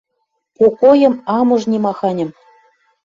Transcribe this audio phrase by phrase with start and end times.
[0.55, 2.29] Покойым ам уж нимаханьым».